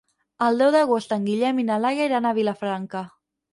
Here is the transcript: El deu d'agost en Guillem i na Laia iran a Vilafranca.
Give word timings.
El 0.45 0.55
deu 0.61 0.71
d'agost 0.75 1.13
en 1.17 1.29
Guillem 1.31 1.61
i 1.65 1.67
na 1.69 1.79
Laia 1.85 2.11
iran 2.11 2.29
a 2.29 2.35
Vilafranca. 2.41 3.07